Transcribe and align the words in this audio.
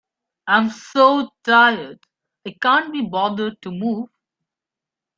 I'm 0.47 0.71
so 0.71 1.29
tired, 1.43 1.99
I 2.47 2.55
can't 2.59 2.91
be 2.91 3.03
bothered 3.03 3.61
to 3.61 3.71
move. 3.71 4.09